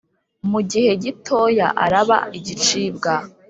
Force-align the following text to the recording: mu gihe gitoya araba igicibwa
mu 0.51 0.59
gihe 0.69 0.91
gitoya 1.03 1.67
araba 1.83 2.17
igicibwa 2.37 3.13